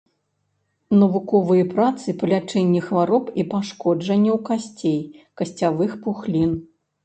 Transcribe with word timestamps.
Навуковыя 1.01 1.65
працы 1.73 2.15
па 2.23 2.31
лячэнні 2.33 2.81
хвароб 2.87 3.31
і 3.43 3.47
пашкоджанняў 3.53 4.43
касцей, 4.51 4.99
касцявых 5.39 5.91
пухлін. 6.05 6.51